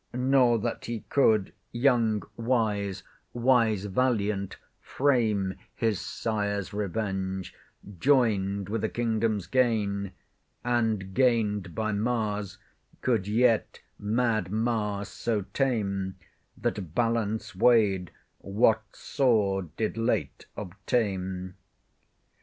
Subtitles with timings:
[0.15, 3.03] Nor that he could, young wise,
[3.33, 7.53] wise valiant, frame His sire's revenge,
[7.99, 10.13] join'd with a kingdom's gain;
[10.63, 12.57] And, gain'd by Mars
[13.01, 16.15] could yet mad Mars so tame,
[16.57, 18.09] That Balance weigh'd
[18.39, 21.53] what Sword did late obtain.